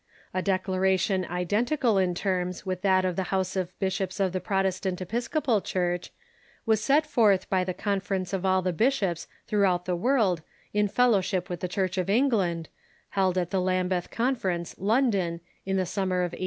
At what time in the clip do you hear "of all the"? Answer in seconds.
8.33-8.73